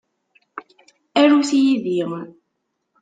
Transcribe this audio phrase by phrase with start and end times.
[1.21, 1.97] Arut yid-i.